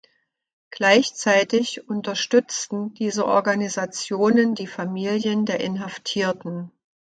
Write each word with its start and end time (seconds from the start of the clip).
Gleichzeitig 0.71 1.87
unterstützten 1.87 2.95
diese 2.95 3.27
Organisationen 3.27 4.55
die 4.55 4.65
Familien 4.65 5.45
der 5.45 5.59
Inhaftierten. 5.59 6.71